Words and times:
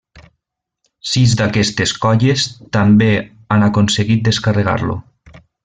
Sis 1.09 1.35
d'aquestes 1.41 1.93
colles 2.07 2.47
també 2.79 3.11
han 3.57 3.67
aconseguit 3.69 4.25
descarregar-lo. 4.31 4.99